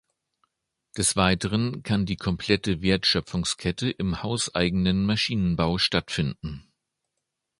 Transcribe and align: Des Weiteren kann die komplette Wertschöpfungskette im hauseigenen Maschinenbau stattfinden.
Des 0.97 1.15
Weiteren 1.15 1.83
kann 1.83 2.07
die 2.07 2.15
komplette 2.15 2.81
Wertschöpfungskette 2.81 3.91
im 3.91 4.23
hauseigenen 4.23 5.05
Maschinenbau 5.05 5.77
stattfinden. 5.77 6.65